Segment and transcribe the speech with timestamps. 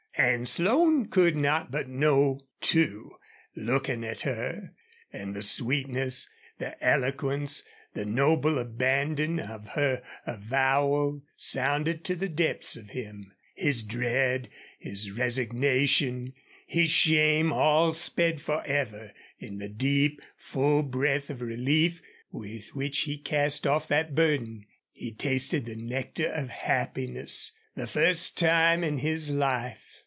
[0.17, 3.15] And Slone could not but know, too,
[3.55, 4.73] looking at her;
[5.11, 7.63] and the sweetness, the eloquence,
[7.95, 13.31] the noble abandon of her avowal sounded to the depths of him.
[13.55, 16.33] His dread, his resignation,
[16.67, 21.99] his shame, all sped forever in the deep, full breath of relief
[22.31, 24.65] with which he cast off that burden.
[24.91, 29.87] He tasted the nectar of happiness, the first time in his life.